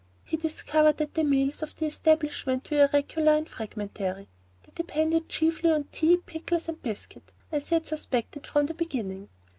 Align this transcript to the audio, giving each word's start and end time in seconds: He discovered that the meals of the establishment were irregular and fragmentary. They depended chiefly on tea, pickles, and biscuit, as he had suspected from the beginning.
He 0.23 0.35
discovered 0.35 0.97
that 0.97 1.13
the 1.13 1.23
meals 1.23 1.61
of 1.61 1.75
the 1.75 1.85
establishment 1.85 2.71
were 2.71 2.85
irregular 2.85 3.33
and 3.33 3.47
fragmentary. 3.47 4.29
They 4.63 4.71
depended 4.73 5.29
chiefly 5.29 5.69
on 5.69 5.83
tea, 5.91 6.17
pickles, 6.17 6.67
and 6.67 6.81
biscuit, 6.81 7.31
as 7.51 7.67
he 7.67 7.75
had 7.75 7.85
suspected 7.85 8.47
from 8.47 8.65
the 8.65 8.73
beginning. 8.73 9.29